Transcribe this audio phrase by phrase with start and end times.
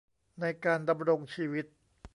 [0.41, 1.65] ในการดำรงชีวิต